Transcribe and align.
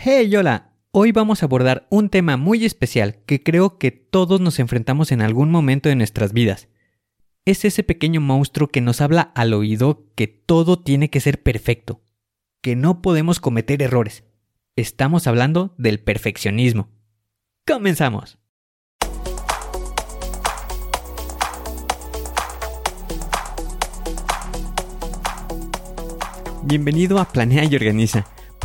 Hey, 0.00 0.32
hola. 0.36 0.70
Hoy 0.92 1.10
vamos 1.10 1.42
a 1.42 1.46
abordar 1.46 1.88
un 1.90 2.08
tema 2.08 2.36
muy 2.36 2.64
especial 2.64 3.18
que 3.26 3.42
creo 3.42 3.78
que 3.78 3.90
todos 3.90 4.40
nos 4.40 4.60
enfrentamos 4.60 5.10
en 5.10 5.20
algún 5.22 5.50
momento 5.50 5.88
de 5.88 5.96
nuestras 5.96 6.32
vidas. 6.32 6.68
Es 7.44 7.64
ese 7.64 7.82
pequeño 7.82 8.20
monstruo 8.20 8.68
que 8.68 8.80
nos 8.80 9.00
habla 9.00 9.32
al 9.34 9.52
oído 9.52 10.06
que 10.14 10.28
todo 10.28 10.78
tiene 10.78 11.10
que 11.10 11.18
ser 11.18 11.42
perfecto, 11.42 12.00
que 12.62 12.76
no 12.76 13.02
podemos 13.02 13.40
cometer 13.40 13.82
errores. 13.82 14.22
Estamos 14.76 15.26
hablando 15.26 15.74
del 15.78 15.98
perfeccionismo. 15.98 16.90
Comenzamos. 17.66 18.38
Bienvenido 26.62 27.18
a 27.18 27.24
Planea 27.24 27.64
y 27.64 27.74
Organiza. 27.74 28.37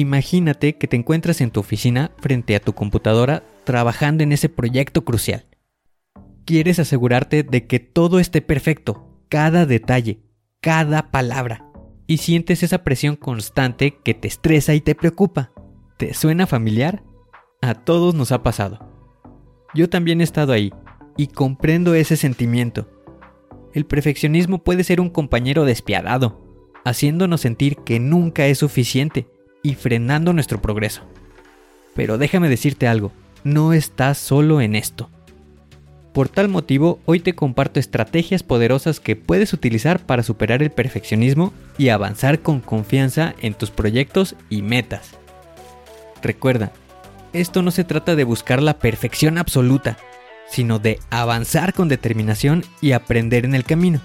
Imagínate 0.00 0.78
que 0.78 0.88
te 0.88 0.96
encuentras 0.96 1.42
en 1.42 1.50
tu 1.50 1.60
oficina 1.60 2.12
frente 2.16 2.56
a 2.56 2.60
tu 2.60 2.72
computadora 2.72 3.42
trabajando 3.64 4.22
en 4.22 4.32
ese 4.32 4.48
proyecto 4.48 5.04
crucial. 5.04 5.44
Quieres 6.46 6.78
asegurarte 6.78 7.42
de 7.42 7.66
que 7.66 7.80
todo 7.80 8.18
esté 8.18 8.40
perfecto, 8.40 9.22
cada 9.28 9.66
detalle, 9.66 10.22
cada 10.62 11.10
palabra, 11.10 11.70
y 12.06 12.16
sientes 12.16 12.62
esa 12.62 12.82
presión 12.82 13.14
constante 13.14 13.98
que 14.02 14.14
te 14.14 14.26
estresa 14.26 14.74
y 14.74 14.80
te 14.80 14.94
preocupa. 14.94 15.52
¿Te 15.98 16.14
suena 16.14 16.46
familiar? 16.46 17.04
A 17.60 17.74
todos 17.74 18.14
nos 18.14 18.32
ha 18.32 18.42
pasado. 18.42 18.78
Yo 19.74 19.90
también 19.90 20.22
he 20.22 20.24
estado 20.24 20.54
ahí 20.54 20.72
y 21.18 21.26
comprendo 21.26 21.92
ese 21.92 22.16
sentimiento. 22.16 22.88
El 23.74 23.84
perfeccionismo 23.84 24.64
puede 24.64 24.82
ser 24.82 24.98
un 24.98 25.10
compañero 25.10 25.66
despiadado, 25.66 26.72
haciéndonos 26.86 27.42
sentir 27.42 27.76
que 27.84 28.00
nunca 28.00 28.46
es 28.46 28.56
suficiente 28.56 29.28
y 29.62 29.74
frenando 29.74 30.32
nuestro 30.32 30.60
progreso. 30.60 31.02
Pero 31.94 32.18
déjame 32.18 32.48
decirte 32.48 32.88
algo, 32.88 33.12
no 33.44 33.72
estás 33.72 34.18
solo 34.18 34.60
en 34.60 34.74
esto. 34.74 35.10
Por 36.12 36.28
tal 36.28 36.48
motivo, 36.48 36.98
hoy 37.04 37.20
te 37.20 37.34
comparto 37.34 37.78
estrategias 37.78 38.42
poderosas 38.42 38.98
que 38.98 39.14
puedes 39.14 39.52
utilizar 39.52 40.00
para 40.00 40.24
superar 40.24 40.62
el 40.62 40.70
perfeccionismo 40.70 41.52
y 41.78 41.90
avanzar 41.90 42.40
con 42.40 42.60
confianza 42.60 43.34
en 43.40 43.54
tus 43.54 43.70
proyectos 43.70 44.34
y 44.48 44.62
metas. 44.62 45.12
Recuerda, 46.20 46.72
esto 47.32 47.62
no 47.62 47.70
se 47.70 47.84
trata 47.84 48.16
de 48.16 48.24
buscar 48.24 48.60
la 48.60 48.78
perfección 48.78 49.38
absoluta, 49.38 49.98
sino 50.48 50.80
de 50.80 50.98
avanzar 51.10 51.74
con 51.74 51.88
determinación 51.88 52.64
y 52.80 52.90
aprender 52.92 53.44
en 53.44 53.54
el 53.54 53.62
camino. 53.62 54.00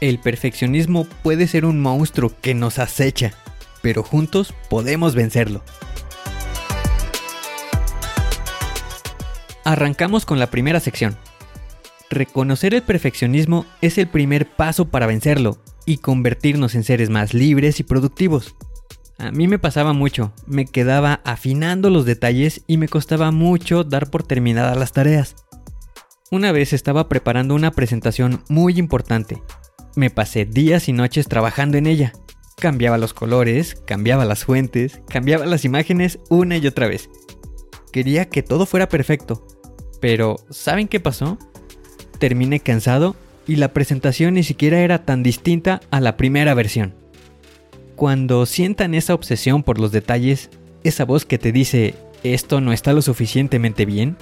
El 0.00 0.18
perfeccionismo 0.18 1.04
puede 1.22 1.46
ser 1.46 1.66
un 1.66 1.82
monstruo 1.82 2.32
que 2.40 2.54
nos 2.54 2.78
acecha 2.78 3.34
pero 3.82 4.02
juntos 4.02 4.54
podemos 4.68 5.14
vencerlo. 5.14 5.62
Arrancamos 9.64 10.24
con 10.24 10.38
la 10.38 10.50
primera 10.50 10.80
sección. 10.80 11.16
Reconocer 12.08 12.74
el 12.74 12.82
perfeccionismo 12.82 13.66
es 13.80 13.98
el 13.98 14.08
primer 14.08 14.50
paso 14.50 14.88
para 14.88 15.06
vencerlo 15.06 15.58
y 15.86 15.98
convertirnos 15.98 16.74
en 16.74 16.82
seres 16.82 17.10
más 17.10 17.34
libres 17.34 17.78
y 17.78 17.84
productivos. 17.84 18.56
A 19.18 19.30
mí 19.30 19.46
me 19.46 19.58
pasaba 19.58 19.92
mucho, 19.92 20.32
me 20.46 20.64
quedaba 20.64 21.20
afinando 21.24 21.90
los 21.90 22.06
detalles 22.06 22.62
y 22.66 22.78
me 22.78 22.88
costaba 22.88 23.30
mucho 23.30 23.84
dar 23.84 24.10
por 24.10 24.22
terminadas 24.22 24.76
las 24.76 24.92
tareas. 24.92 25.36
Una 26.30 26.52
vez 26.52 26.72
estaba 26.72 27.08
preparando 27.08 27.54
una 27.54 27.70
presentación 27.70 28.42
muy 28.48 28.78
importante. 28.78 29.42
Me 29.94 30.10
pasé 30.10 30.46
días 30.46 30.88
y 30.88 30.92
noches 30.92 31.28
trabajando 31.28 31.76
en 31.76 31.86
ella 31.86 32.12
Cambiaba 32.60 32.98
los 32.98 33.14
colores, 33.14 33.74
cambiaba 33.86 34.26
las 34.26 34.44
fuentes, 34.44 35.00
cambiaba 35.08 35.46
las 35.46 35.64
imágenes 35.64 36.18
una 36.28 36.58
y 36.58 36.66
otra 36.66 36.88
vez. 36.88 37.08
Quería 37.90 38.28
que 38.28 38.42
todo 38.42 38.66
fuera 38.66 38.86
perfecto. 38.90 39.46
Pero, 39.98 40.36
¿saben 40.50 40.86
qué 40.86 41.00
pasó? 41.00 41.38
Terminé 42.18 42.60
cansado 42.60 43.16
y 43.46 43.56
la 43.56 43.72
presentación 43.72 44.34
ni 44.34 44.42
siquiera 44.42 44.80
era 44.80 45.06
tan 45.06 45.22
distinta 45.22 45.80
a 45.90 46.00
la 46.00 46.18
primera 46.18 46.52
versión. 46.52 46.94
Cuando 47.96 48.44
sientan 48.44 48.94
esa 48.94 49.14
obsesión 49.14 49.62
por 49.62 49.78
los 49.78 49.90
detalles, 49.90 50.50
esa 50.84 51.06
voz 51.06 51.24
que 51.24 51.38
te 51.38 51.52
dice, 51.52 51.94
esto 52.24 52.60
no 52.60 52.74
está 52.74 52.92
lo 52.92 53.00
suficientemente 53.00 53.86
bien, 53.86 54.18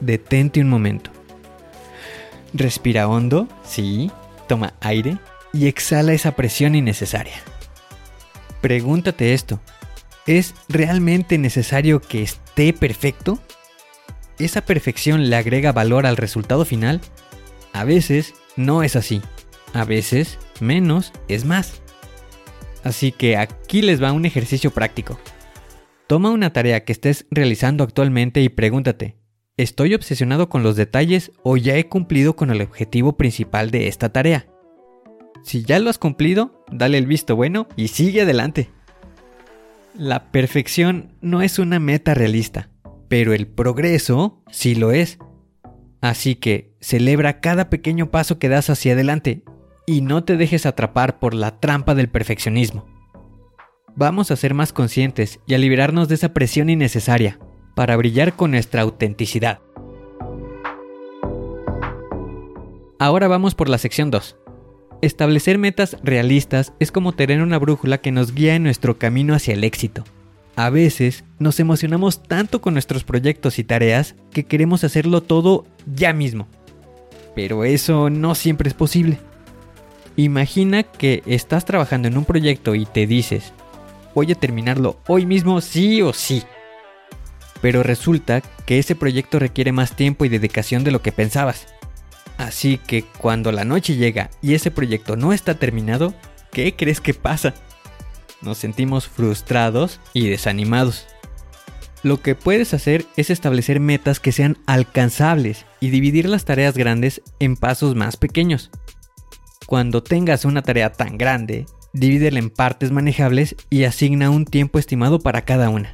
detente 0.00 0.60
un 0.60 0.68
momento. 0.68 1.10
Respira 2.52 3.06
hondo, 3.06 3.46
sí, 3.64 4.10
toma 4.48 4.74
aire 4.80 5.18
y 5.52 5.68
exhala 5.68 6.12
esa 6.12 6.34
presión 6.34 6.74
innecesaria. 6.74 7.40
Pregúntate 8.60 9.34
esto. 9.34 9.60
¿Es 10.26 10.54
realmente 10.68 11.38
necesario 11.38 12.00
que 12.00 12.22
esté 12.22 12.72
perfecto? 12.72 13.38
¿Esa 14.38 14.62
perfección 14.62 15.30
le 15.30 15.36
agrega 15.36 15.72
valor 15.72 16.06
al 16.06 16.16
resultado 16.16 16.64
final? 16.64 17.00
A 17.72 17.84
veces 17.84 18.34
no 18.56 18.82
es 18.82 18.96
así. 18.96 19.22
A 19.72 19.84
veces 19.84 20.38
menos 20.60 21.12
es 21.28 21.44
más. 21.44 21.80
Así 22.84 23.12
que 23.12 23.36
aquí 23.36 23.82
les 23.82 24.02
va 24.02 24.12
un 24.12 24.24
ejercicio 24.24 24.70
práctico. 24.70 25.18
Toma 26.06 26.30
una 26.30 26.52
tarea 26.52 26.84
que 26.84 26.92
estés 26.92 27.26
realizando 27.30 27.84
actualmente 27.84 28.40
y 28.40 28.48
pregúntate, 28.48 29.16
¿estoy 29.56 29.94
obsesionado 29.94 30.48
con 30.48 30.62
los 30.62 30.74
detalles 30.74 31.32
o 31.42 31.56
ya 31.56 31.76
he 31.76 31.88
cumplido 31.88 32.34
con 32.34 32.50
el 32.50 32.62
objetivo 32.62 33.16
principal 33.16 33.70
de 33.70 33.88
esta 33.88 34.10
tarea? 34.10 34.46
Si 35.42 35.62
ya 35.64 35.78
lo 35.78 35.90
has 35.90 35.98
cumplido, 35.98 36.64
dale 36.70 36.98
el 36.98 37.06
visto 37.06 37.36
bueno 37.36 37.68
y 37.76 37.88
sigue 37.88 38.22
adelante. 38.22 38.70
La 39.94 40.30
perfección 40.30 41.12
no 41.20 41.42
es 41.42 41.58
una 41.58 41.80
meta 41.80 42.14
realista, 42.14 42.70
pero 43.08 43.32
el 43.32 43.46
progreso 43.46 44.42
sí 44.50 44.74
lo 44.74 44.92
es. 44.92 45.18
Así 46.00 46.36
que 46.36 46.76
celebra 46.80 47.40
cada 47.40 47.70
pequeño 47.70 48.10
paso 48.10 48.38
que 48.38 48.48
das 48.48 48.70
hacia 48.70 48.92
adelante 48.92 49.42
y 49.86 50.02
no 50.02 50.22
te 50.22 50.36
dejes 50.36 50.66
atrapar 50.66 51.18
por 51.18 51.34
la 51.34 51.58
trampa 51.58 51.94
del 51.94 52.08
perfeccionismo. 52.08 52.86
Vamos 53.96 54.30
a 54.30 54.36
ser 54.36 54.54
más 54.54 54.72
conscientes 54.72 55.40
y 55.46 55.54
a 55.54 55.58
liberarnos 55.58 56.08
de 56.08 56.14
esa 56.14 56.32
presión 56.32 56.70
innecesaria 56.70 57.40
para 57.74 57.96
brillar 57.96 58.34
con 58.34 58.52
nuestra 58.52 58.82
autenticidad. 58.82 59.60
Ahora 63.00 63.28
vamos 63.28 63.54
por 63.54 63.68
la 63.68 63.78
sección 63.78 64.10
2. 64.10 64.36
Establecer 65.00 65.58
metas 65.58 65.96
realistas 66.02 66.72
es 66.80 66.90
como 66.90 67.12
tener 67.12 67.40
una 67.40 67.58
brújula 67.58 67.98
que 67.98 68.10
nos 68.10 68.34
guía 68.34 68.56
en 68.56 68.64
nuestro 68.64 68.98
camino 68.98 69.32
hacia 69.32 69.54
el 69.54 69.62
éxito. 69.62 70.02
A 70.56 70.70
veces 70.70 71.22
nos 71.38 71.60
emocionamos 71.60 72.24
tanto 72.24 72.60
con 72.60 72.74
nuestros 72.74 73.04
proyectos 73.04 73.60
y 73.60 73.64
tareas 73.64 74.16
que 74.32 74.44
queremos 74.44 74.82
hacerlo 74.82 75.22
todo 75.22 75.66
ya 75.86 76.12
mismo. 76.12 76.48
Pero 77.36 77.62
eso 77.62 78.10
no 78.10 78.34
siempre 78.34 78.68
es 78.68 78.74
posible. 78.74 79.20
Imagina 80.16 80.82
que 80.82 81.22
estás 81.26 81.64
trabajando 81.64 82.08
en 82.08 82.18
un 82.18 82.24
proyecto 82.24 82.74
y 82.74 82.84
te 82.84 83.06
dices, 83.06 83.52
voy 84.16 84.32
a 84.32 84.34
terminarlo 84.34 84.98
hoy 85.06 85.26
mismo 85.26 85.60
sí 85.60 86.02
o 86.02 86.12
sí. 86.12 86.42
Pero 87.60 87.84
resulta 87.84 88.42
que 88.66 88.80
ese 88.80 88.96
proyecto 88.96 89.38
requiere 89.38 89.70
más 89.70 89.94
tiempo 89.94 90.24
y 90.24 90.28
dedicación 90.28 90.82
de 90.82 90.90
lo 90.90 91.02
que 91.02 91.12
pensabas. 91.12 91.68
Así 92.38 92.78
que 92.78 93.02
cuando 93.02 93.52
la 93.52 93.64
noche 93.64 93.96
llega 93.96 94.30
y 94.40 94.54
ese 94.54 94.70
proyecto 94.70 95.16
no 95.16 95.32
está 95.32 95.58
terminado, 95.58 96.14
¿qué 96.52 96.74
crees 96.74 97.00
que 97.00 97.12
pasa? 97.12 97.52
Nos 98.40 98.58
sentimos 98.58 99.08
frustrados 99.08 100.00
y 100.14 100.28
desanimados. 100.28 101.06
Lo 102.04 102.22
que 102.22 102.36
puedes 102.36 102.74
hacer 102.74 103.04
es 103.16 103.30
establecer 103.30 103.80
metas 103.80 104.20
que 104.20 104.30
sean 104.30 104.56
alcanzables 104.66 105.66
y 105.80 105.90
dividir 105.90 106.28
las 106.28 106.44
tareas 106.44 106.76
grandes 106.76 107.22
en 107.40 107.56
pasos 107.56 107.96
más 107.96 108.16
pequeños. 108.16 108.70
Cuando 109.66 110.04
tengas 110.04 110.44
una 110.44 110.62
tarea 110.62 110.92
tan 110.92 111.18
grande, 111.18 111.66
divídela 111.92 112.38
en 112.38 112.50
partes 112.50 112.92
manejables 112.92 113.56
y 113.68 113.82
asigna 113.82 114.30
un 114.30 114.44
tiempo 114.44 114.78
estimado 114.78 115.18
para 115.18 115.44
cada 115.44 115.70
una. 115.70 115.90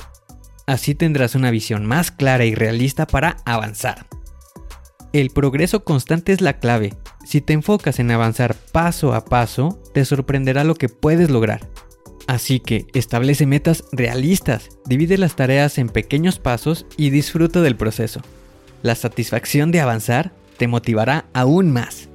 Así 0.67 0.95
tendrás 0.95 1.35
una 1.35 1.51
visión 1.51 1.87
más 1.87 2.11
clara 2.11 2.45
y 2.45 2.55
realista 2.55 3.07
para 3.07 3.39
avanzar. 3.47 4.07
El 5.15 5.31
progreso 5.31 5.85
constante 5.85 6.33
es 6.33 6.41
la 6.41 6.59
clave. 6.59 6.93
Si 7.25 7.41
te 7.41 7.53
enfocas 7.53 8.01
en 8.01 8.11
avanzar 8.11 8.57
paso 8.73 9.15
a 9.15 9.25
paso, 9.25 9.81
te 9.95 10.05
sorprenderá 10.05 10.65
lo 10.65 10.75
que 10.75 10.89
puedes 10.89 11.31
lograr. 11.31 11.71
Así 12.27 12.59
que 12.59 12.89
establece 12.95 13.47
metas 13.47 13.85
realistas, 13.93 14.71
divide 14.87 15.17
las 15.17 15.37
tareas 15.37 15.79
en 15.79 15.89
pequeños 15.89 16.41
pasos 16.41 16.85
y 16.97 17.11
disfruta 17.11 17.63
del 17.63 17.77
proceso. 17.77 18.23
La 18.83 18.97
satisfacción 18.97 19.71
de 19.71 19.81
avanzar 19.81 20.33
te 20.57 20.67
motivará 20.67 21.27
aún 21.33 21.71
más. 21.71 22.09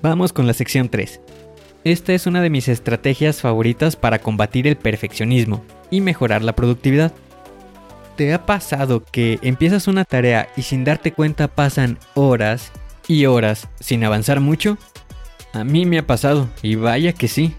Vamos 0.00 0.32
con 0.32 0.46
la 0.46 0.54
sección 0.54 0.88
3. 0.88 1.20
Esta 1.84 2.14
es 2.14 2.26
una 2.26 2.40
de 2.40 2.48
mis 2.48 2.68
estrategias 2.68 3.42
favoritas 3.42 3.96
para 3.96 4.18
combatir 4.18 4.66
el 4.66 4.78
perfeccionismo 4.78 5.62
y 5.90 6.00
mejorar 6.00 6.42
la 6.42 6.56
productividad. 6.56 7.12
¿Te 8.16 8.32
ha 8.32 8.46
pasado 8.46 9.04
que 9.04 9.38
empiezas 9.42 9.88
una 9.88 10.06
tarea 10.06 10.48
y 10.56 10.62
sin 10.62 10.84
darte 10.84 11.12
cuenta 11.12 11.48
pasan 11.48 11.98
horas 12.14 12.72
y 13.06 13.26
horas 13.26 13.68
sin 13.78 14.04
avanzar 14.04 14.40
mucho? 14.40 14.78
A 15.52 15.64
mí 15.64 15.84
me 15.84 15.98
ha 15.98 16.06
pasado 16.06 16.48
y 16.62 16.76
vaya 16.76 17.12
que 17.12 17.28
sí. 17.28 17.54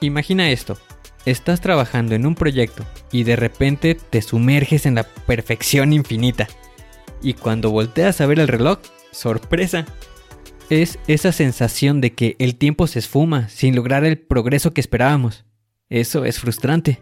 Imagina 0.00 0.50
esto, 0.50 0.78
estás 1.26 1.60
trabajando 1.60 2.14
en 2.14 2.24
un 2.24 2.34
proyecto 2.34 2.82
y 3.12 3.24
de 3.24 3.36
repente 3.36 3.94
te 3.94 4.22
sumerges 4.22 4.86
en 4.86 4.94
la 4.94 5.04
perfección 5.04 5.92
infinita. 5.92 6.48
Y 7.20 7.34
cuando 7.34 7.70
volteas 7.70 8.22
a 8.22 8.26
ver 8.26 8.40
el 8.40 8.48
reloj, 8.48 8.78
sorpresa, 9.12 9.84
es 10.70 10.98
esa 11.08 11.30
sensación 11.30 12.00
de 12.00 12.14
que 12.14 12.36
el 12.38 12.56
tiempo 12.56 12.86
se 12.86 13.00
esfuma 13.00 13.50
sin 13.50 13.76
lograr 13.76 14.06
el 14.06 14.18
progreso 14.18 14.72
que 14.72 14.80
esperábamos. 14.80 15.44
Eso 15.90 16.24
es 16.24 16.40
frustrante. 16.40 17.00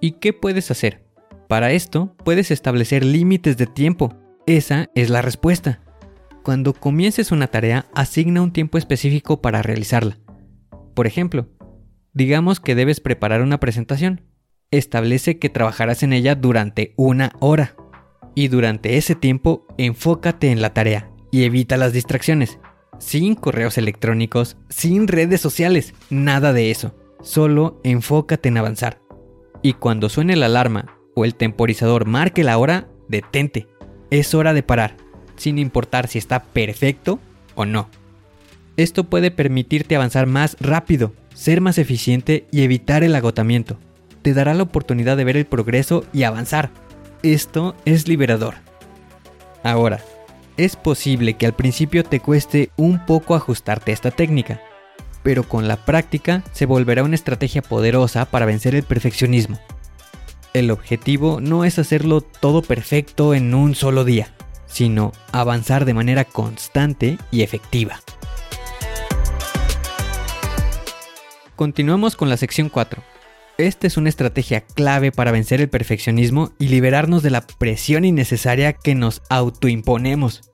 ¿Y 0.00 0.12
qué 0.12 0.32
puedes 0.32 0.72
hacer? 0.72 1.07
Para 1.48 1.72
esto 1.72 2.14
puedes 2.24 2.50
establecer 2.50 3.02
límites 3.02 3.56
de 3.56 3.66
tiempo. 3.66 4.14
Esa 4.46 4.90
es 4.94 5.08
la 5.08 5.22
respuesta. 5.22 5.80
Cuando 6.42 6.74
comiences 6.74 7.32
una 7.32 7.46
tarea, 7.46 7.86
asigna 7.94 8.42
un 8.42 8.52
tiempo 8.52 8.76
específico 8.76 9.40
para 9.40 9.62
realizarla. 9.62 10.18
Por 10.94 11.06
ejemplo, 11.06 11.48
digamos 12.12 12.60
que 12.60 12.74
debes 12.74 13.00
preparar 13.00 13.40
una 13.40 13.60
presentación. 13.60 14.26
Establece 14.70 15.38
que 15.38 15.48
trabajarás 15.48 16.02
en 16.02 16.12
ella 16.12 16.34
durante 16.34 16.92
una 16.96 17.32
hora. 17.40 17.76
Y 18.34 18.48
durante 18.48 18.98
ese 18.98 19.14
tiempo, 19.14 19.66
enfócate 19.78 20.50
en 20.50 20.60
la 20.60 20.74
tarea 20.74 21.10
y 21.30 21.44
evita 21.44 21.78
las 21.78 21.94
distracciones. 21.94 22.58
Sin 22.98 23.34
correos 23.34 23.78
electrónicos, 23.78 24.58
sin 24.68 25.08
redes 25.08 25.40
sociales, 25.40 25.94
nada 26.10 26.52
de 26.52 26.70
eso. 26.70 26.94
Solo 27.22 27.80
enfócate 27.84 28.50
en 28.50 28.58
avanzar. 28.58 29.00
Y 29.62 29.72
cuando 29.72 30.10
suene 30.10 30.36
la 30.36 30.46
alarma 30.46 30.97
el 31.24 31.34
temporizador 31.34 32.06
marque 32.06 32.44
la 32.44 32.58
hora, 32.58 32.88
detente. 33.08 33.66
Es 34.10 34.34
hora 34.34 34.54
de 34.54 34.62
parar, 34.62 34.96
sin 35.36 35.58
importar 35.58 36.08
si 36.08 36.18
está 36.18 36.44
perfecto 36.44 37.18
o 37.54 37.64
no. 37.64 37.88
Esto 38.76 39.04
puede 39.04 39.30
permitirte 39.30 39.96
avanzar 39.96 40.26
más 40.26 40.56
rápido, 40.60 41.12
ser 41.34 41.60
más 41.60 41.78
eficiente 41.78 42.46
y 42.52 42.62
evitar 42.62 43.02
el 43.02 43.14
agotamiento. 43.14 43.78
Te 44.22 44.34
dará 44.34 44.54
la 44.54 44.62
oportunidad 44.62 45.16
de 45.16 45.24
ver 45.24 45.36
el 45.36 45.46
progreso 45.46 46.04
y 46.12 46.22
avanzar. 46.22 46.70
Esto 47.22 47.74
es 47.84 48.06
liberador. 48.06 48.54
Ahora, 49.64 50.00
es 50.56 50.76
posible 50.76 51.34
que 51.34 51.46
al 51.46 51.54
principio 51.54 52.04
te 52.04 52.20
cueste 52.20 52.70
un 52.76 53.04
poco 53.04 53.34
ajustarte 53.34 53.90
a 53.90 53.94
esta 53.94 54.10
técnica, 54.10 54.60
pero 55.22 55.42
con 55.42 55.68
la 55.68 55.84
práctica 55.84 56.42
se 56.52 56.66
volverá 56.66 57.02
una 57.02 57.14
estrategia 57.14 57.62
poderosa 57.62 58.24
para 58.24 58.46
vencer 58.46 58.74
el 58.74 58.82
perfeccionismo. 58.82 59.58
El 60.58 60.72
objetivo 60.72 61.40
no 61.40 61.64
es 61.64 61.78
hacerlo 61.78 62.20
todo 62.20 62.62
perfecto 62.62 63.32
en 63.32 63.54
un 63.54 63.76
solo 63.76 64.04
día, 64.04 64.34
sino 64.66 65.12
avanzar 65.30 65.84
de 65.84 65.94
manera 65.94 66.24
constante 66.24 67.16
y 67.30 67.42
efectiva. 67.42 68.00
Continuamos 71.54 72.16
con 72.16 72.28
la 72.28 72.36
sección 72.36 72.70
4. 72.70 73.04
Esta 73.56 73.86
es 73.86 73.96
una 73.96 74.08
estrategia 74.08 74.62
clave 74.62 75.12
para 75.12 75.30
vencer 75.30 75.60
el 75.60 75.68
perfeccionismo 75.68 76.50
y 76.58 76.66
liberarnos 76.66 77.22
de 77.22 77.30
la 77.30 77.46
presión 77.46 78.04
innecesaria 78.04 78.72
que 78.72 78.96
nos 78.96 79.22
autoimponemos. 79.30 80.50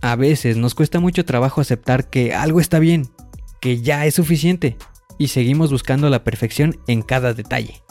A 0.00 0.16
veces 0.16 0.56
nos 0.56 0.74
cuesta 0.74 0.98
mucho 0.98 1.24
trabajo 1.24 1.60
aceptar 1.60 2.10
que 2.10 2.34
algo 2.34 2.58
está 2.58 2.80
bien, 2.80 3.08
que 3.60 3.82
ya 3.82 4.04
es 4.04 4.16
suficiente, 4.16 4.76
y 5.16 5.28
seguimos 5.28 5.70
buscando 5.70 6.10
la 6.10 6.24
perfección 6.24 6.76
en 6.88 7.02
cada 7.02 7.34
detalle. 7.34 7.84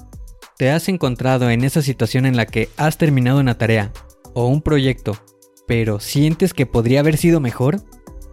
¿Te 0.61 0.69
has 0.69 0.89
encontrado 0.89 1.49
en 1.49 1.63
esa 1.63 1.81
situación 1.81 2.27
en 2.27 2.37
la 2.37 2.45
que 2.45 2.69
has 2.77 2.99
terminado 2.99 3.39
una 3.39 3.57
tarea 3.57 3.91
o 4.35 4.45
un 4.45 4.61
proyecto, 4.61 5.17
pero 5.65 5.99
sientes 5.99 6.53
que 6.53 6.67
podría 6.67 6.99
haber 6.99 7.17
sido 7.17 7.39
mejor? 7.39 7.81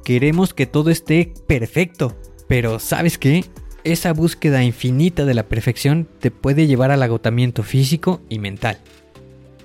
Queremos 0.05 0.53
que 0.53 0.67
todo 0.67 0.91
esté 0.91 1.33
perfecto, 1.47 2.19
pero 2.47 2.81
¿sabes 2.81 3.17
qué? 3.17 3.47
Esa 3.83 4.13
búsqueda 4.13 4.63
infinita 4.63 5.25
de 5.25 5.33
la 5.33 5.45
perfección 5.45 6.07
te 6.19 6.31
puede 6.31 6.67
llevar 6.67 6.91
al 6.91 7.03
agotamiento 7.03 7.63
físico 7.63 8.21
y 8.29 8.39
mental. 8.41 8.77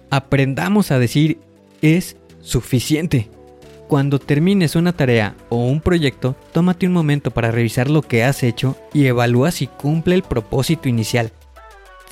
Aprendamos 0.10 0.92
a 0.92 1.00
decir 1.00 1.40
es 1.82 2.16
suficiente. 2.40 3.30
Cuando 3.90 4.20
termines 4.20 4.78
una 4.78 4.94
tarea 4.94 5.36
o 5.50 5.66
un 5.66 5.82
proyecto, 5.82 6.38
tómate 6.54 6.88
un 6.88 6.94
momento 6.94 7.32
para 7.32 7.52
revisar 7.52 7.90
lo 7.90 8.04
que 8.04 8.24
has 8.24 8.42
hecho 8.42 8.78
y 8.94 9.06
evalúa 9.08 9.52
si 9.52 9.68
cumple 9.68 10.16
el 10.16 10.24
propósito 10.24 10.88
inicial 10.88 11.34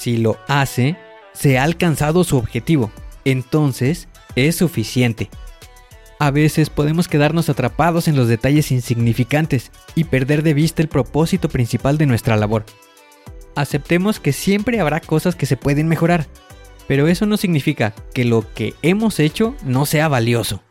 si 0.01 0.18
lo 0.18 0.39
hace, 0.48 0.98
se 1.31 1.59
ha 1.59 1.63
alcanzado 1.63 2.24
su 2.24 2.36
objetivo. 2.36 2.92
Entonces, 3.24 4.07
es 4.36 4.56
suficiente. 4.56 5.30
A 6.18 6.31
veces 6.31 6.71
podemos 6.71 7.07
quedarnos 7.07 7.50
atrapados 7.50 8.08
en 8.08 8.15
los 8.15 8.27
detalles 8.27 8.72
insignificantes 8.72 9.72
y 9.93 10.05
perder 10.05 10.41
de 10.41 10.55
vista 10.55 10.81
el 10.81 10.88
propósito 10.88 11.50
principal 11.50 12.00
de 12.00 12.08
nuestra 12.08 12.36
labor. 12.36 12.65
Aceptemos 13.55 14.20
que 14.20 14.34
siempre 14.34 14.79
habrá 14.79 15.01
cosas 15.01 15.36
que 15.36 15.46
se 15.46 15.58
pueden 15.58 15.88
mejorar, 15.88 16.25
pero 16.88 17.08
eso 17.08 17.27
no 17.27 17.38
significa 17.38 17.93
que 18.13 18.25
lo 18.25 18.51
que 18.55 18.74
hemos 18.81 19.20
hecho 19.20 19.55
no 19.63 19.86
sea 19.86 20.08
valioso. 20.08 20.63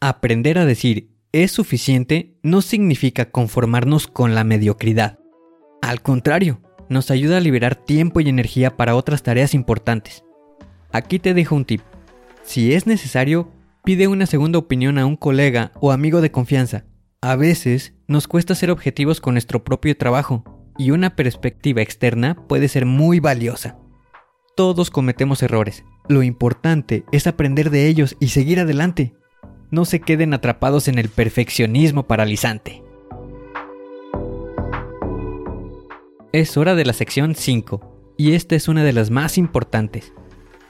Aprender 0.00 0.58
a 0.58 0.66
decir 0.66 1.14
es 1.32 1.50
suficiente 1.50 2.36
no 2.42 2.60
significa 2.60 3.30
conformarnos 3.30 4.06
con 4.06 4.34
la 4.34 4.44
mediocridad. 4.44 5.18
Al 5.80 6.02
contrario, 6.02 6.60
nos 6.88 7.10
ayuda 7.10 7.38
a 7.38 7.40
liberar 7.40 7.76
tiempo 7.76 8.20
y 8.20 8.28
energía 8.28 8.76
para 8.76 8.96
otras 8.96 9.22
tareas 9.22 9.54
importantes. 9.54 10.24
Aquí 10.92 11.18
te 11.18 11.34
dejo 11.34 11.56
un 11.56 11.64
tip. 11.64 11.80
Si 12.44 12.74
es 12.74 12.86
necesario, 12.86 13.50
pide 13.84 14.06
una 14.06 14.26
segunda 14.26 14.58
opinión 14.58 14.98
a 14.98 15.06
un 15.06 15.16
colega 15.16 15.72
o 15.80 15.92
amigo 15.92 16.20
de 16.20 16.30
confianza. 16.30 16.84
A 17.20 17.36
veces 17.36 17.94
nos 18.06 18.28
cuesta 18.28 18.54
ser 18.54 18.70
objetivos 18.70 19.20
con 19.20 19.34
nuestro 19.34 19.64
propio 19.64 19.96
trabajo 19.96 20.44
y 20.78 20.90
una 20.90 21.16
perspectiva 21.16 21.82
externa 21.82 22.36
puede 22.46 22.68
ser 22.68 22.86
muy 22.86 23.18
valiosa. 23.18 23.78
Todos 24.56 24.90
cometemos 24.90 25.42
errores. 25.42 25.84
Lo 26.08 26.22
importante 26.22 27.04
es 27.10 27.26
aprender 27.26 27.70
de 27.70 27.88
ellos 27.88 28.16
y 28.20 28.28
seguir 28.28 28.60
adelante. 28.60 29.14
No 29.72 29.84
se 29.84 30.00
queden 30.00 30.32
atrapados 30.32 30.86
en 30.86 30.98
el 30.98 31.08
perfeccionismo 31.08 32.06
paralizante. 32.06 32.83
Es 36.34 36.56
hora 36.56 36.74
de 36.74 36.84
la 36.84 36.94
sección 36.94 37.36
5, 37.36 38.14
y 38.18 38.32
esta 38.32 38.56
es 38.56 38.66
una 38.66 38.82
de 38.82 38.92
las 38.92 39.08
más 39.08 39.38
importantes. 39.38 40.12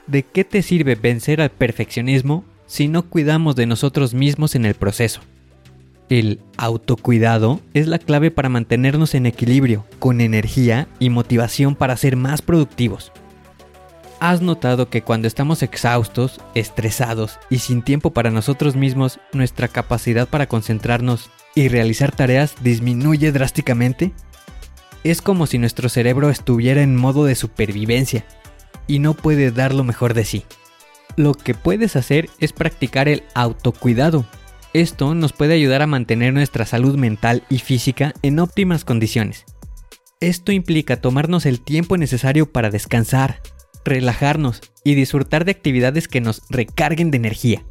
¿De 0.05 0.21
qué 0.21 0.43
te 0.43 0.61
sirve 0.61 0.93
vencer 0.93 1.41
al 1.41 1.49
perfeccionismo 1.49 2.45
si 2.67 2.87
no 2.87 3.09
cuidamos 3.09 3.55
de 3.55 3.65
nosotros 3.65 4.13
mismos 4.13 4.53
en 4.53 4.65
el 4.65 4.75
proceso? 4.75 5.21
El 6.07 6.39
autocuidado 6.57 7.61
es 7.73 7.87
la 7.87 7.97
clave 7.97 8.29
para 8.29 8.47
mantenernos 8.47 9.15
en 9.15 9.25
equilibrio, 9.25 9.85
con 9.97 10.21
energía 10.21 10.87
y 10.99 11.09
motivación 11.09 11.73
para 11.73 11.97
ser 11.97 12.15
más 12.15 12.43
productivos. 12.43 13.11
¿Has 14.19 14.43
notado 14.43 14.91
que 14.91 15.01
cuando 15.01 15.27
estamos 15.27 15.63
exhaustos, 15.63 16.41
estresados 16.53 17.39
y 17.49 17.57
sin 17.57 17.81
tiempo 17.81 18.11
para 18.11 18.29
nosotros 18.29 18.75
mismos, 18.75 19.19
nuestra 19.33 19.67
capacidad 19.67 20.29
para 20.29 20.45
concentrarnos 20.45 21.31
y 21.55 21.69
realizar 21.69 22.15
tareas 22.15 22.53
disminuye 22.61 23.31
drásticamente? 23.31 24.13
Es 25.05 25.21
como 25.21 25.45
si 25.45 25.59
nuestro 25.59 25.87
cerebro 25.87 26.31
estuviera 26.31 26.81
en 26.81 26.95
modo 26.95 27.25
de 27.25 27.35
supervivencia 27.35 28.25
y 28.87 28.97
no 28.97 29.13
puede 29.13 29.51
dar 29.51 29.71
lo 29.71 29.83
mejor 29.83 30.15
de 30.15 30.25
sí. 30.25 30.45
Lo 31.15 31.35
que 31.35 31.53
puedes 31.53 31.95
hacer 31.95 32.27
es 32.39 32.53
practicar 32.53 33.07
el 33.07 33.21
autocuidado. 33.35 34.25
Esto 34.73 35.13
nos 35.13 35.31
puede 35.31 35.53
ayudar 35.53 35.83
a 35.83 35.87
mantener 35.87 36.33
nuestra 36.33 36.65
salud 36.65 36.97
mental 36.97 37.43
y 37.51 37.59
física 37.59 38.15
en 38.23 38.39
óptimas 38.39 38.83
condiciones. 38.83 39.45
Esto 40.21 40.51
implica 40.51 40.99
tomarnos 40.99 41.45
el 41.45 41.61
tiempo 41.61 41.97
necesario 41.97 42.51
para 42.51 42.71
descansar, 42.71 43.43
relajarnos 43.85 44.61
y 44.83 44.95
disfrutar 44.95 45.45
de 45.45 45.51
actividades 45.51 46.07
que 46.07 46.19
nos 46.19 46.41
recarguen 46.49 47.11
de 47.11 47.17
energía. 47.17 47.63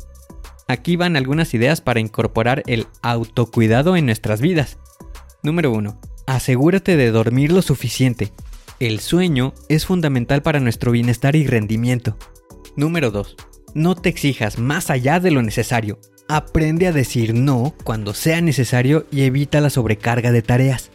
Aquí 0.68 0.94
van 0.94 1.16
algunas 1.16 1.52
ideas 1.52 1.80
para 1.80 1.98
incorporar 1.98 2.62
el 2.68 2.86
autocuidado 3.02 3.96
en 3.96 4.06
nuestras 4.06 4.40
vidas. 4.40 4.78
Número 5.42 5.72
1. 5.72 6.13
Asegúrate 6.26 6.96
de 6.96 7.10
dormir 7.10 7.52
lo 7.52 7.60
suficiente. 7.60 8.32
El 8.80 9.00
sueño 9.00 9.52
es 9.68 9.84
fundamental 9.84 10.42
para 10.42 10.58
nuestro 10.58 10.90
bienestar 10.90 11.36
y 11.36 11.46
rendimiento. 11.46 12.16
Número 12.76 13.10
2. 13.10 13.36
No 13.74 13.94
te 13.94 14.08
exijas 14.08 14.58
más 14.58 14.88
allá 14.88 15.20
de 15.20 15.30
lo 15.30 15.42
necesario. 15.42 15.98
Aprende 16.26 16.86
a 16.86 16.92
decir 16.92 17.34
no 17.34 17.74
cuando 17.84 18.14
sea 18.14 18.40
necesario 18.40 19.06
y 19.12 19.22
evita 19.22 19.60
la 19.60 19.68
sobrecarga 19.68 20.32
de 20.32 20.40
tareas. 20.40 20.90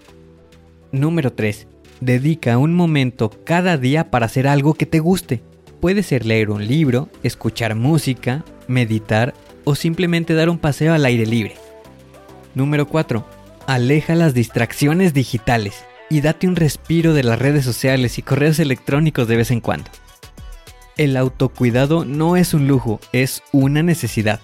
Número 0.91 1.31
3. 1.31 1.67
Dedica 2.01 2.57
un 2.57 2.73
momento 2.73 3.29
cada 3.43 3.77
día 3.77 4.09
para 4.09 4.25
hacer 4.25 4.47
algo 4.47 4.73
que 4.73 4.87
te 4.87 4.99
guste. 4.99 5.43
Puede 5.79 6.01
ser 6.01 6.25
leer 6.25 6.49
un 6.49 6.65
libro, 6.65 7.07
escuchar 7.21 7.75
música, 7.75 8.43
meditar 8.67 9.35
o 9.63 9.75
simplemente 9.75 10.33
dar 10.33 10.49
un 10.49 10.57
paseo 10.57 10.93
al 10.93 11.05
aire 11.05 11.27
libre. 11.27 11.55
Número 12.55 12.87
4. 12.87 13.38
Aleja 13.69 14.15
las 14.15 14.33
distracciones 14.33 15.13
digitales 15.13 15.85
y 16.09 16.21
date 16.21 16.47
un 16.47 16.55
respiro 16.55 17.13
de 17.13 17.21
las 17.21 17.37
redes 17.37 17.63
sociales 17.63 18.17
y 18.17 18.23
correos 18.23 18.57
electrónicos 18.57 19.27
de 19.27 19.35
vez 19.35 19.51
en 19.51 19.61
cuando. 19.61 19.91
El 20.97 21.15
autocuidado 21.15 22.03
no 22.03 22.35
es 22.35 22.55
un 22.55 22.67
lujo, 22.67 22.99
es 23.13 23.43
una 23.51 23.83
necesidad. 23.83 24.39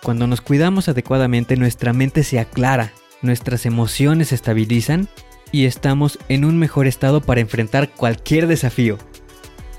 Cuando 0.00 0.28
nos 0.28 0.40
cuidamos 0.40 0.88
adecuadamente 0.88 1.56
nuestra 1.56 1.92
mente 1.92 2.22
se 2.22 2.38
aclara, 2.38 2.92
nuestras 3.20 3.66
emociones 3.66 4.28
se 4.28 4.36
estabilizan 4.36 5.08
y 5.50 5.64
estamos 5.64 6.20
en 6.28 6.44
un 6.44 6.56
mejor 6.56 6.86
estado 6.86 7.20
para 7.20 7.40
enfrentar 7.40 7.90
cualquier 7.90 8.46
desafío. 8.46 8.96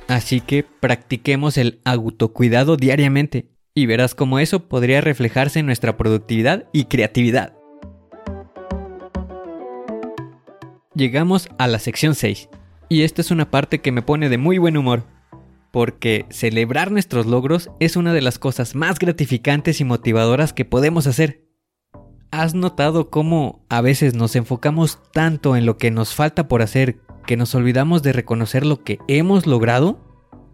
Así 0.10 0.42
que 0.42 0.66
practiquemos 0.82 1.58
el 1.58 1.80
autocuidado 1.86 2.76
diariamente 2.76 3.48
y 3.74 3.86
verás 3.86 4.14
cómo 4.14 4.40
eso 4.40 4.68
podría 4.68 5.00
reflejarse 5.00 5.60
en 5.60 5.68
nuestra 5.68 5.96
productividad 5.96 6.66
y 6.74 6.84
creatividad. 6.84 7.59
Llegamos 11.00 11.48
a 11.58 11.68
la 11.68 11.80
sección 11.80 12.14
6, 12.14 12.50
y 12.90 13.04
esta 13.04 13.22
es 13.22 13.32
una 13.32 13.50
parte 13.50 13.80
que 13.80 13.94
me 13.94 14.02
pone 14.02 14.28
de 14.28 14.38
muy 14.38 14.58
buen 14.58 14.76
humor, 14.76 15.06
porque 15.72 16.26
celebrar 16.30 16.92
nuestros 16.92 17.26
logros 17.26 17.72
es 17.80 17.96
una 17.96 18.12
de 18.12 18.22
las 18.22 18.38
cosas 18.38 18.76
más 18.76 19.00
gratificantes 19.00 19.80
y 19.80 19.86
motivadoras 19.86 20.52
que 20.52 20.66
podemos 20.66 21.08
hacer. 21.08 21.46
¿Has 22.32 22.54
notado 22.54 23.10
cómo 23.10 23.66
a 23.70 23.80
veces 23.80 24.14
nos 24.14 24.36
enfocamos 24.36 25.00
tanto 25.14 25.56
en 25.56 25.66
lo 25.66 25.78
que 25.78 25.90
nos 25.90 26.14
falta 26.16 26.50
por 26.50 26.62
hacer 26.62 26.98
que 27.26 27.38
nos 27.38 27.56
olvidamos 27.56 28.04
de 28.04 28.12
reconocer 28.12 28.66
lo 28.66 28.84
que 28.84 29.00
hemos 29.08 29.48
logrado? 29.48 30.06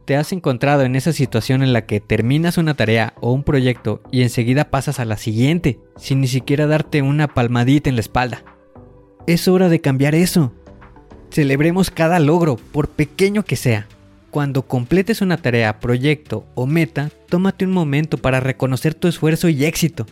¿Te 0.05 0.15
has 0.15 0.31
encontrado 0.31 0.83
en 0.83 0.95
esa 0.95 1.11
situación 1.11 1.63
en 1.63 1.73
la 1.73 1.87
que 1.87 2.01
terminas 2.01 2.59
una 2.59 2.75
tarea 2.75 3.15
o 3.19 3.31
un 3.31 3.41
proyecto 3.41 4.03
y 4.11 4.21
enseguida 4.21 4.69
pasas 4.69 4.99
a 4.99 5.05
la 5.05 5.17
siguiente 5.17 5.79
sin 5.97 6.21
ni 6.21 6.27
siquiera 6.27 6.67
darte 6.67 7.01
una 7.01 7.29
palmadita 7.29 7.89
en 7.89 7.95
la 7.95 8.01
espalda? 8.01 8.54
Es 9.27 9.47
hora 9.47 9.69
de 9.69 9.81
cambiar 9.81 10.13
eso. 10.13 10.53
Celebremos 11.31 11.89
cada 11.89 12.19
logro, 12.19 12.57
por 12.57 12.89
pequeño 12.89 13.43
que 13.43 13.55
sea. 13.55 13.87
Cuando 14.29 14.67
completes 14.67 15.21
una 15.21 15.37
tarea, 15.37 15.79
proyecto 15.79 16.45
o 16.53 16.67
meta, 16.67 17.09
tómate 17.27 17.65
un 17.65 17.71
momento 17.71 18.19
para 18.19 18.39
reconocer 18.39 18.93
tu 18.93 19.07
esfuerzo 19.07 19.49
y 19.49 19.65
éxito. 19.65 20.05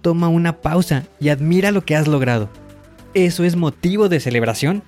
Toma 0.00 0.28
una 0.28 0.62
pausa 0.62 1.04
y 1.20 1.28
admira 1.28 1.72
lo 1.72 1.84
que 1.84 1.94
has 1.94 2.08
logrado. 2.08 2.48
¿Eso 3.12 3.44
es 3.44 3.54
motivo 3.56 4.08
de 4.08 4.20
celebración? 4.20 4.82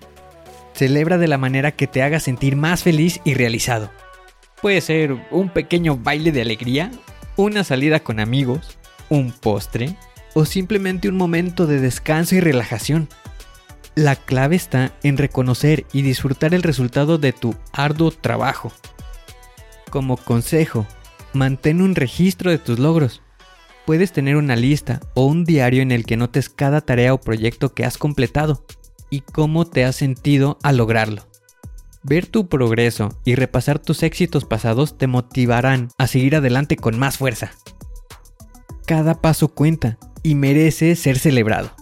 Celebra 0.72 1.18
de 1.18 1.28
la 1.28 1.36
manera 1.36 1.72
que 1.72 1.86
te 1.86 2.02
haga 2.02 2.18
sentir 2.18 2.56
más 2.56 2.82
feliz 2.82 3.20
y 3.24 3.34
realizado. 3.34 3.90
Puede 4.62 4.80
ser 4.80 5.16
un 5.30 5.50
pequeño 5.50 5.98
baile 5.98 6.32
de 6.32 6.40
alegría, 6.40 6.90
una 7.36 7.62
salida 7.62 8.00
con 8.00 8.20
amigos, 8.20 8.78
un 9.10 9.32
postre 9.32 9.96
o 10.32 10.46
simplemente 10.46 11.08
un 11.08 11.16
momento 11.16 11.66
de 11.66 11.80
descanso 11.80 12.36
y 12.36 12.40
relajación. 12.40 13.08
La 14.00 14.16
clave 14.16 14.56
está 14.56 14.94
en 15.02 15.18
reconocer 15.18 15.84
y 15.92 16.00
disfrutar 16.00 16.54
el 16.54 16.62
resultado 16.62 17.18
de 17.18 17.34
tu 17.34 17.54
arduo 17.70 18.10
trabajo. 18.10 18.72
Como 19.90 20.16
consejo, 20.16 20.86
mantén 21.34 21.82
un 21.82 21.94
registro 21.94 22.50
de 22.50 22.56
tus 22.56 22.78
logros. 22.78 23.20
Puedes 23.84 24.10
tener 24.10 24.36
una 24.36 24.56
lista 24.56 25.00
o 25.12 25.26
un 25.26 25.44
diario 25.44 25.82
en 25.82 25.92
el 25.92 26.06
que 26.06 26.16
notes 26.16 26.48
cada 26.48 26.80
tarea 26.80 27.12
o 27.12 27.20
proyecto 27.20 27.74
que 27.74 27.84
has 27.84 27.98
completado 27.98 28.64
y 29.10 29.20
cómo 29.20 29.66
te 29.66 29.84
has 29.84 29.96
sentido 29.96 30.56
al 30.62 30.78
lograrlo. 30.78 31.28
Ver 32.02 32.24
tu 32.24 32.48
progreso 32.48 33.10
y 33.26 33.34
repasar 33.34 33.80
tus 33.80 34.02
éxitos 34.02 34.46
pasados 34.46 34.96
te 34.96 35.08
motivarán 35.08 35.88
a 35.98 36.06
seguir 36.06 36.36
adelante 36.36 36.76
con 36.76 36.98
más 36.98 37.18
fuerza. 37.18 37.50
Cada 38.86 39.20
paso 39.20 39.48
cuenta 39.48 39.98
y 40.22 40.36
merece 40.36 40.96
ser 40.96 41.18
celebrado. 41.18 41.79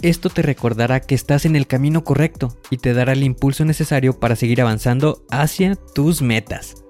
Esto 0.00 0.30
te 0.30 0.42
recordará 0.42 1.00
que 1.00 1.16
estás 1.16 1.44
en 1.44 1.56
el 1.56 1.66
camino 1.66 2.04
correcto 2.04 2.56
y 2.70 2.76
te 2.76 2.94
dará 2.94 3.14
el 3.14 3.24
impulso 3.24 3.64
necesario 3.64 4.20
para 4.20 4.36
seguir 4.36 4.60
avanzando 4.60 5.24
hacia 5.28 5.74
tus 5.74 6.22
metas. 6.22 6.84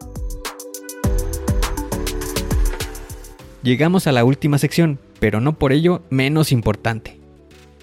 Llegamos 3.62 4.06
a 4.06 4.12
la 4.12 4.24
última 4.24 4.58
sección, 4.58 4.98
pero 5.20 5.40
no 5.40 5.58
por 5.58 5.72
ello 5.72 6.02
menos 6.10 6.52
importante. 6.52 7.18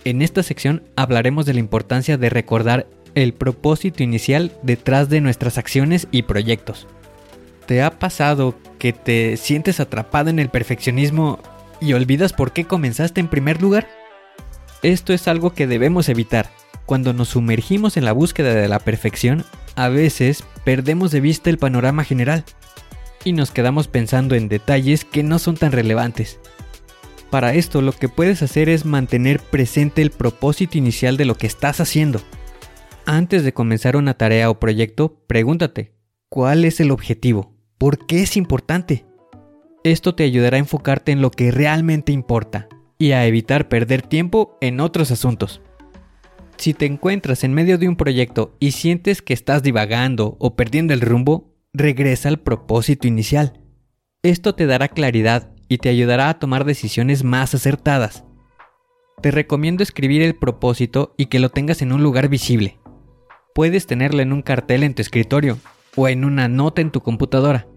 En 0.03 0.21
esta 0.21 0.43
sección 0.43 0.83
hablaremos 0.95 1.47
de 1.47 1.55
la 1.55 1.59
importancia 1.59 2.17
de 2.17 2.29
recordar 2.29 2.87
el 3.15 3.33
propósito 3.33 4.03
inicial 4.03 4.51
detrás 4.61 5.09
de 5.09 5.21
nuestras 5.21 5.57
acciones 5.57 6.07
y 6.11 6.21
proyectos. 6.21 6.85
¿Te 7.65 7.81
ha 7.81 7.97
pasado 7.97 8.53
que 8.77 8.93
te 8.93 9.37
sientes 9.37 9.79
atrapado 9.79 10.29
en 10.29 10.37
el 10.37 10.49
perfeccionismo 10.49 11.39
y 11.81 11.93
olvidas 11.93 12.31
por 12.31 12.53
qué 12.53 12.65
comenzaste 12.65 13.21
en 13.21 13.27
primer 13.27 13.59
lugar? 13.59 14.04
Esto 14.85 15.13
es 15.13 15.27
algo 15.27 15.51
que 15.51 15.65
debemos 15.65 16.09
evitar. 16.09 16.51
Cuando 16.85 17.11
nos 17.11 17.29
sumergimos 17.29 17.97
en 17.97 18.05
la 18.05 18.11
búsqueda 18.11 18.53
de 18.53 18.67
la 18.67 18.77
perfección, 18.77 19.43
a 19.75 19.89
veces 19.89 20.43
perdemos 20.63 21.09
de 21.09 21.21
vista 21.21 21.49
el 21.49 21.57
panorama 21.57 22.03
general 22.03 22.43
y 23.23 23.33
nos 23.33 23.49
quedamos 23.49 23.87
pensando 23.87 24.35
en 24.35 24.47
detalles 24.47 25.03
que 25.03 25.23
no 25.23 25.39
son 25.39 25.57
tan 25.57 25.71
relevantes. 25.71 26.39
Para 27.31 27.55
esto 27.55 27.81
lo 27.81 27.93
que 27.93 28.09
puedes 28.09 28.43
hacer 28.43 28.69
es 28.69 28.85
mantener 28.85 29.39
presente 29.39 30.03
el 30.03 30.11
propósito 30.11 30.77
inicial 30.77 31.17
de 31.17 31.25
lo 31.25 31.33
que 31.33 31.47
estás 31.47 31.79
haciendo. 31.79 32.21
Antes 33.07 33.43
de 33.43 33.53
comenzar 33.55 33.95
una 33.95 34.13
tarea 34.13 34.51
o 34.51 34.59
proyecto, 34.59 35.19
pregúntate, 35.25 35.95
¿cuál 36.29 36.63
es 36.63 36.79
el 36.79 36.91
objetivo? 36.91 37.57
¿Por 37.79 38.05
qué 38.05 38.21
es 38.21 38.37
importante? 38.37 39.07
Esto 39.83 40.13
te 40.13 40.25
ayudará 40.25 40.57
a 40.57 40.59
enfocarte 40.59 41.11
en 41.11 41.23
lo 41.23 41.31
que 41.31 41.49
realmente 41.49 42.11
importa 42.11 42.67
y 42.97 43.11
a 43.11 43.25
evitar 43.25 43.67
perder 43.67 44.01
tiempo 44.01 44.57
en 44.61 44.79
otros 44.79 45.11
asuntos. 45.11 45.61
Si 46.57 46.73
te 46.73 46.85
encuentras 46.85 47.43
en 47.43 47.53
medio 47.53 47.77
de 47.77 47.87
un 47.87 47.95
proyecto 47.95 48.55
y 48.59 48.71
sientes 48.71 49.21
que 49.21 49.33
estás 49.33 49.61
divagando 49.61 50.37
o 50.39 50.55
perdiendo 50.55 50.93
el 50.93 51.01
rumbo, 51.01 51.53
regresa 51.73 52.29
al 52.29 52.39
propósito 52.39 53.07
inicial. 53.07 53.61
Esto 54.23 54.55
te 54.55 54.65
dará 54.65 54.87
claridad 54.87 55.51
y 55.67 55.79
te 55.79 55.89
ayudará 55.89 56.29
a 56.29 56.39
tomar 56.39 56.63
decisiones 56.65 57.23
más 57.23 57.53
acertadas. 57.53 58.23
Te 59.21 59.31
recomiendo 59.31 59.83
escribir 59.83 60.21
el 60.21 60.35
propósito 60.35 61.13
y 61.17 61.27
que 61.27 61.39
lo 61.39 61.49
tengas 61.49 61.81
en 61.81 61.91
un 61.91 62.03
lugar 62.03 62.29
visible. 62.29 62.79
Puedes 63.53 63.87
tenerlo 63.87 64.21
en 64.21 64.33
un 64.33 64.41
cartel 64.41 64.83
en 64.83 64.93
tu 64.93 65.01
escritorio 65.01 65.57
o 65.95 66.07
en 66.07 66.25
una 66.25 66.47
nota 66.47 66.81
en 66.81 66.91
tu 66.91 67.01
computadora. 67.01 67.67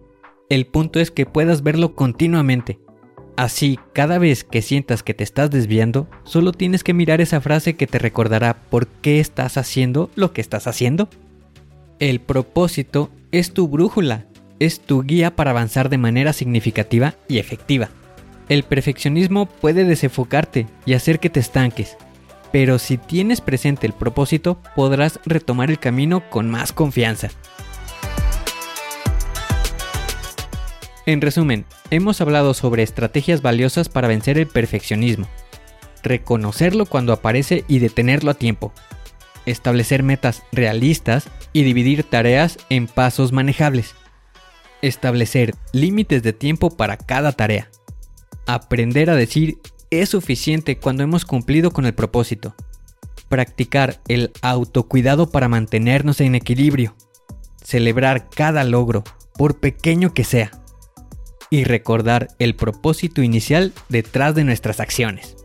El 0.49 0.67
punto 0.67 1.01
es 1.01 1.11
que 1.11 1.27
puedas 1.27 1.63
verlo 1.63 1.95
continuamente. 1.95 2.79
Así, 3.38 3.78
cada 3.92 4.18
vez 4.18 4.42
que 4.42 4.62
sientas 4.62 5.04
que 5.04 5.14
te 5.14 5.23
estás 5.23 5.49
desviando, 5.49 6.09
solo 6.25 6.50
tienes 6.50 6.83
que 6.83 6.92
mirar 6.92 7.21
esa 7.21 7.40
frase 7.40 7.76
que 7.76 7.87
te 7.87 8.00
recordará 8.00 8.54
por 8.68 8.88
qué 8.88 9.21
estás 9.21 9.57
haciendo 9.57 10.11
lo 10.16 10.33
que 10.33 10.40
estás 10.40 10.66
haciendo. 10.66 11.09
El 12.00 12.18
propósito 12.18 13.12
es 13.30 13.54
tu 13.54 13.68
brújula, 13.68 14.26
es 14.59 14.80
tu 14.80 15.04
guía 15.04 15.37
para 15.37 15.52
avanzar 15.52 15.88
de 15.88 15.99
manera 15.99 16.33
significativa 16.33 17.14
y 17.28 17.38
efectiva. 17.38 17.90
El 18.49 18.64
perfeccionismo 18.64 19.47
puede 19.47 19.85
desenfocarte 19.85 20.66
y 20.85 20.95
hacer 20.95 21.21
que 21.21 21.30
te 21.30 21.38
estanques, 21.38 21.97
pero 22.50 22.80
si 22.80 22.99
tienes 22.99 23.40
presente 23.40 23.87
el 23.87 23.92
propósito 23.92 24.61
podrás 24.75 25.21
retomar 25.25 25.71
el 25.71 25.78
camino 25.78 26.28
con 26.28 26.50
más 26.50 26.73
confianza. 26.73 27.30
En 31.09 31.23
resumen, 31.23 31.65
hemos 31.91 32.21
hablado 32.21 32.53
sobre 32.53 32.83
estrategias 32.83 33.41
valiosas 33.41 33.88
para 33.88 34.09
vencer 34.09 34.37
el 34.37 34.47
perfeccionismo, 34.47 35.27
reconocerlo 36.03 36.85
cuando 36.85 37.15
aparece 37.15 37.65
y 37.67 37.79
detenerlo 37.79 38.31
a 38.31 38.35
tiempo, 38.35 38.75
establecer 39.47 40.03
metas 40.03 40.43
realistas 40.53 41.31
y 41.55 41.62
dividir 41.62 42.05
tareas 42.05 42.59
en 42.69 42.88
pasos 42.88 43.33
manejables. 43.33 43.95
Establecer 44.83 45.55
límites 45.73 46.23
de 46.23 46.35
tiempo 46.35 46.77
para 46.77 46.99
cada 46.99 47.33
tarea. 47.33 47.71
Aprender 48.47 49.09
a 49.09 49.17
decir 49.17 49.61
es 49.88 50.11
suficiente 50.11 50.77
cuando 50.77 51.05
hemos 51.05 51.25
cumplido 51.25 51.71
con 51.71 51.87
el 51.87 51.95
propósito. 51.95 52.55
Practicar 53.31 54.03
el 54.09 54.31
autocuidado 54.43 55.31
para 55.31 55.49
mantenernos 55.49 56.21
en 56.21 56.35
equilibrio. 56.35 56.95
Celebrar 57.65 58.29
cada 58.29 58.62
logro, 58.62 59.05
por 59.38 59.59
pequeño 59.59 60.12
que 60.12 60.25
sea. 60.25 60.50
Y 61.50 61.64
recordar 61.64 62.28
el 62.38 62.55
propósito 62.55 63.23
inicial 63.23 63.73
detrás 63.88 64.35
de 64.35 64.45
nuestras 64.45 64.81
acciones. 64.81 65.37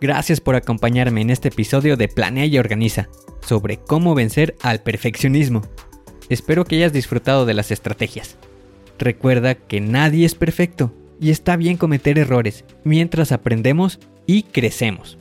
Gracias 0.00 0.40
por 0.40 0.56
acompañarme 0.56 1.22
en 1.22 1.30
este 1.30 1.48
episodio 1.48 1.96
de 1.96 2.08
Planea 2.08 2.46
y 2.46 2.58
Organiza 2.58 3.08
sobre 3.40 3.78
cómo 3.78 4.14
vencer 4.14 4.54
al 4.62 4.82
perfeccionismo. 4.82 5.62
Espero 6.28 6.64
que 6.64 6.76
hayas 6.76 6.92
disfrutado 6.92 7.46
de 7.46 7.54
las 7.54 7.70
estrategias. 7.70 8.36
Recuerda 8.98 9.54
que 9.54 9.80
nadie 9.80 10.26
es 10.26 10.34
perfecto 10.34 10.92
y 11.20 11.30
está 11.30 11.56
bien 11.56 11.76
cometer 11.76 12.18
errores 12.18 12.64
mientras 12.84 13.32
aprendemos 13.32 13.98
y 14.26 14.42
crecemos. 14.42 15.18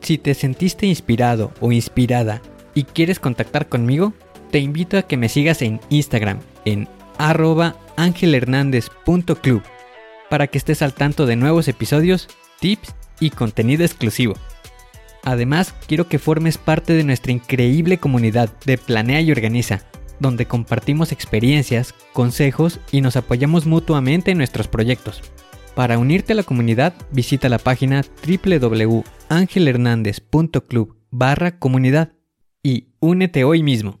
Si 0.00 0.18
te 0.18 0.34
sentiste 0.34 0.86
inspirado 0.86 1.52
o 1.60 1.72
inspirada 1.72 2.42
y 2.74 2.84
quieres 2.84 3.18
contactar 3.18 3.68
conmigo, 3.68 4.12
te 4.50 4.58
invito 4.58 4.98
a 4.98 5.02
que 5.02 5.16
me 5.16 5.28
sigas 5.28 5.62
en 5.62 5.80
Instagram 5.88 6.40
en 6.64 6.88
arroba 7.18 7.76
angelhernandez.club 7.96 9.62
para 10.30 10.46
que 10.46 10.58
estés 10.58 10.82
al 10.82 10.94
tanto 10.94 11.26
de 11.26 11.36
nuevos 11.36 11.68
episodios, 11.68 12.28
tips 12.58 12.94
y 13.20 13.30
contenido 13.30 13.84
exclusivo. 13.84 14.34
Además, 15.24 15.74
quiero 15.86 16.08
que 16.08 16.18
formes 16.18 16.58
parte 16.58 16.94
de 16.94 17.04
nuestra 17.04 17.30
increíble 17.32 17.98
comunidad 17.98 18.50
de 18.64 18.78
Planea 18.78 19.20
y 19.20 19.30
Organiza, 19.30 19.82
donde 20.20 20.46
compartimos 20.46 21.12
experiencias, 21.12 21.94
consejos 22.12 22.80
y 22.90 23.02
nos 23.02 23.16
apoyamos 23.16 23.66
mutuamente 23.66 24.30
en 24.30 24.38
nuestros 24.38 24.68
proyectos. 24.68 25.20
Para 25.74 25.98
unirte 25.98 26.32
a 26.32 26.36
la 26.36 26.42
comunidad, 26.42 26.94
visita 27.10 27.48
la 27.48 27.58
página 27.58 28.04
www.angelhernandez.club 28.26 30.96
barra 31.10 31.58
comunidad 31.58 32.12
y 32.62 32.88
únete 33.00 33.44
hoy 33.44 33.62
mismo. 33.62 34.00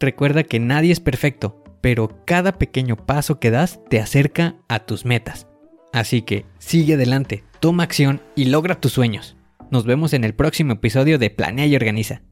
Recuerda 0.00 0.44
que 0.44 0.60
nadie 0.60 0.92
es 0.92 1.00
perfecto, 1.00 1.62
pero 1.80 2.24
cada 2.24 2.58
pequeño 2.58 2.96
paso 2.96 3.40
que 3.40 3.50
das 3.50 3.80
te 3.88 4.00
acerca 4.00 4.56
a 4.68 4.80
tus 4.80 5.04
metas. 5.04 5.46
Así 5.92 6.22
que 6.22 6.44
sigue 6.58 6.94
adelante, 6.94 7.44
toma 7.60 7.82
acción 7.82 8.20
y 8.36 8.46
logra 8.46 8.80
tus 8.80 8.92
sueños. 8.92 9.36
Nos 9.70 9.84
vemos 9.84 10.12
en 10.12 10.24
el 10.24 10.34
próximo 10.34 10.74
episodio 10.74 11.18
de 11.18 11.30
Planea 11.30 11.66
y 11.66 11.76
Organiza. 11.76 12.22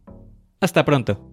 Hasta 0.60 0.84
pronto. 0.84 1.32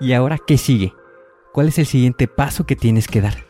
¿Y 0.00 0.14
ahora 0.14 0.38
qué 0.38 0.56
sigue? 0.56 0.94
¿Cuál 1.52 1.68
es 1.68 1.78
el 1.78 1.84
siguiente 1.84 2.26
paso 2.26 2.64
que 2.64 2.74
tienes 2.74 3.06
que 3.06 3.20
dar? 3.20 3.49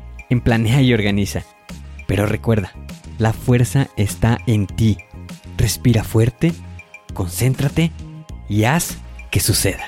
en 0.31 0.41
Planea 0.41 0.81
y 0.81 0.91
Organiza. 0.95 1.43
Pero 2.07 2.25
recuerda, 2.25 2.73
la 3.19 3.33
fuerza 3.33 3.89
está 3.95 4.39
en 4.47 4.65
ti. 4.65 4.97
Respira 5.57 6.03
fuerte 6.03 6.53
concéntrate 7.11 7.91
y 8.49 8.63
haz 8.63 8.97
que 9.29 9.39
suceda. 9.39 9.85